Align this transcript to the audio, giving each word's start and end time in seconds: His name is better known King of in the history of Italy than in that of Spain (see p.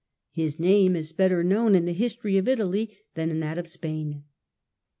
His 0.31 0.59
name 0.59 0.95
is 0.95 1.13
better 1.13 1.43
known 1.43 1.73
King 1.73 1.75
of 1.75 1.79
in 1.81 1.85
the 1.85 1.93
history 1.93 2.35
of 2.39 2.47
Italy 2.47 2.97
than 3.13 3.29
in 3.29 3.39
that 3.41 3.59
of 3.59 3.67
Spain 3.67 4.09
(see 4.11 4.15
p. 4.17 4.23